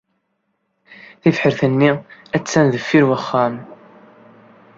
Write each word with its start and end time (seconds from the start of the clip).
Tibḥirt-nni 1.21 1.91
attan 2.35 2.65
deffir 2.73 3.03
wexxam. 3.09 3.55